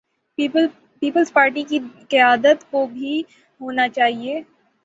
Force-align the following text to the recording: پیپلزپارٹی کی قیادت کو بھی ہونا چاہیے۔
پیپلزپارٹی 1.01 1.63
کی 1.63 1.79
قیادت 2.09 2.69
کو 2.71 2.85
بھی 2.87 3.21
ہونا 3.61 3.87
چاہیے۔ 3.89 4.41